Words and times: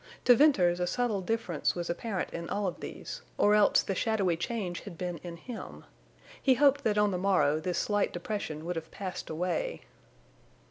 To 0.25 0.35
Venters 0.35 0.79
a 0.79 0.87
subtle 0.87 1.21
difference 1.21 1.75
was 1.75 1.87
apparent 1.87 2.31
in 2.31 2.49
all 2.49 2.65
of 2.65 2.79
these, 2.79 3.21
or 3.37 3.53
else 3.53 3.83
the 3.83 3.93
shadowy 3.93 4.35
change 4.35 4.79
had 4.79 4.97
been 4.97 5.17
in 5.19 5.37
him. 5.37 5.85
He 6.41 6.55
hoped 6.55 6.83
that 6.85 6.97
on 6.97 7.11
the 7.11 7.19
morrow 7.19 7.59
this 7.59 7.77
slight 7.77 8.11
depression 8.11 8.65
would 8.65 8.77
have 8.77 8.89
passed 8.89 9.29
away. 9.29 9.81